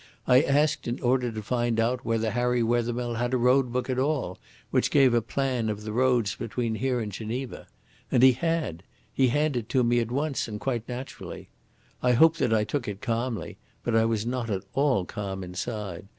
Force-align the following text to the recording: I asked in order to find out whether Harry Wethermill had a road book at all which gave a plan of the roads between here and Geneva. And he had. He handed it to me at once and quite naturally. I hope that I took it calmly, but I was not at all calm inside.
I 0.25 0.41
asked 0.41 0.87
in 0.87 0.99
order 0.99 1.31
to 1.31 1.43
find 1.43 1.79
out 1.79 2.03
whether 2.03 2.31
Harry 2.31 2.63
Wethermill 2.63 3.19
had 3.19 3.35
a 3.35 3.37
road 3.37 3.71
book 3.71 3.87
at 3.87 3.99
all 3.99 4.39
which 4.71 4.89
gave 4.89 5.13
a 5.13 5.21
plan 5.21 5.69
of 5.69 5.83
the 5.83 5.91
roads 5.91 6.33
between 6.33 6.73
here 6.73 6.99
and 6.99 7.11
Geneva. 7.11 7.67
And 8.11 8.23
he 8.23 8.31
had. 8.31 8.81
He 9.13 9.27
handed 9.27 9.65
it 9.65 9.69
to 9.69 9.83
me 9.83 9.99
at 9.99 10.09
once 10.09 10.47
and 10.47 10.59
quite 10.59 10.89
naturally. 10.89 11.49
I 12.01 12.13
hope 12.13 12.37
that 12.37 12.51
I 12.51 12.63
took 12.63 12.87
it 12.87 12.99
calmly, 12.99 13.59
but 13.83 13.95
I 13.95 14.05
was 14.05 14.25
not 14.25 14.49
at 14.49 14.63
all 14.73 15.05
calm 15.05 15.43
inside. 15.43 16.07